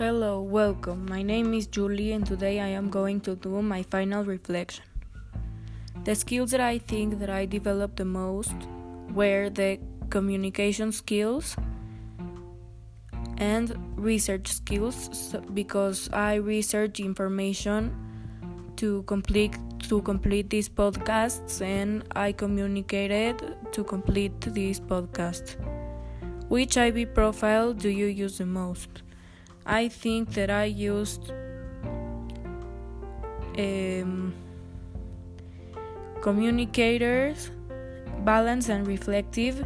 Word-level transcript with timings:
Hello, 0.00 0.40
welcome. 0.40 1.04
My 1.10 1.22
name 1.22 1.52
is 1.52 1.66
Julie, 1.66 2.12
and 2.12 2.24
today 2.26 2.58
I 2.58 2.68
am 2.68 2.88
going 2.88 3.20
to 3.20 3.36
do 3.36 3.60
my 3.60 3.82
final 3.82 4.24
reflection. 4.24 4.82
The 6.04 6.14
skills 6.14 6.52
that 6.52 6.60
I 6.62 6.78
think 6.78 7.18
that 7.18 7.28
I 7.28 7.44
developed 7.44 7.98
the 7.98 8.06
most 8.06 8.54
were 9.12 9.50
the 9.50 9.78
communication 10.08 10.90
skills 10.92 11.54
and 13.36 13.76
research 13.94 14.48
skills 14.48 15.36
because 15.52 16.08
I 16.14 16.36
research 16.36 16.98
information 16.98 17.94
to 18.76 19.02
complete 19.02 19.54
to 19.90 20.00
complete 20.00 20.48
these 20.48 20.70
podcasts 20.70 21.60
and 21.60 22.04
I 22.16 22.32
communicated 22.32 23.54
to 23.72 23.84
complete 23.84 24.40
this 24.40 24.80
podcast. 24.80 25.56
Which 26.48 26.78
IB 26.78 27.04
profile 27.12 27.74
do 27.74 27.90
you 27.90 28.06
use 28.06 28.38
the 28.38 28.46
most? 28.46 29.02
I 29.66 29.88
think 29.88 30.30
that 30.34 30.50
I 30.50 30.64
used 30.64 31.30
um, 33.58 34.34
communicators, 36.22 37.50
balanced 38.24 38.68
and 38.68 38.86
reflective 38.86 39.64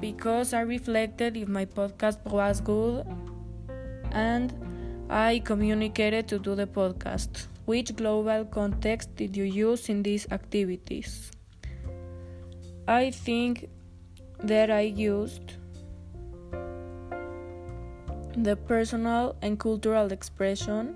because 0.00 0.52
I 0.52 0.60
reflected 0.60 1.36
if 1.36 1.48
my 1.48 1.64
podcast 1.64 2.24
was 2.26 2.60
good 2.60 3.06
and 4.12 4.52
I 5.10 5.40
communicated 5.44 6.28
to 6.28 6.38
do 6.38 6.54
the 6.54 6.66
podcast. 6.66 7.46
Which 7.64 7.96
global 7.96 8.44
context 8.44 9.16
did 9.16 9.36
you 9.36 9.44
use 9.44 9.88
in 9.88 10.02
these 10.02 10.30
activities? 10.30 11.30
I 12.86 13.10
think 13.10 13.68
that 14.40 14.70
I 14.70 14.82
used 14.82 15.54
the 18.36 18.56
personal 18.56 19.36
and 19.42 19.58
cultural 19.58 20.12
expression 20.12 20.94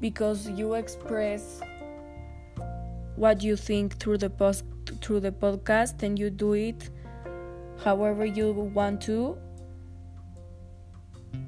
because 0.00 0.48
you 0.50 0.74
express 0.74 1.60
what 3.16 3.42
you 3.42 3.56
think 3.56 3.96
through 3.98 4.18
the 4.18 4.30
post 4.30 4.64
through 5.00 5.20
the 5.20 5.32
podcast 5.32 6.02
and 6.02 6.18
you 6.18 6.30
do 6.30 6.54
it 6.54 6.90
however 7.84 8.24
you 8.24 8.52
want 8.52 9.00
to. 9.00 9.36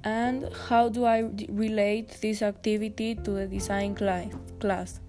And 0.05 0.49
how 0.69 0.89
do 0.89 1.05
I 1.05 1.31
relate 1.49 2.19
this 2.21 2.43
activity 2.43 3.15
to 3.15 3.31
the 3.31 3.47
design 3.47 3.95
class? 3.95 5.01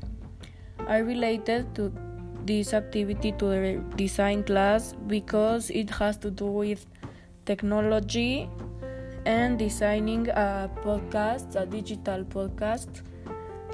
I 0.88 0.98
related 0.98 1.74
to 1.76 1.92
this 2.46 2.74
activity 2.74 3.32
to 3.34 3.46
the 3.46 3.84
design 3.96 4.44
class 4.44 4.94
because 5.08 5.70
it 5.70 5.90
has 5.90 6.18
to 6.18 6.30
do 6.30 6.46
with 6.46 6.86
technology 7.46 8.50
and 9.26 9.58
designing 9.58 10.30
a 10.30 10.70
podcast, 10.84 11.56
a 11.56 11.66
digital 11.66 12.24
podcast 12.24 13.02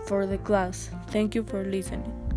for 0.06 0.26
the 0.26 0.38
class. 0.38 0.90
Thank 1.08 1.36
you 1.36 1.44
for 1.44 1.64
listening. 1.64 2.29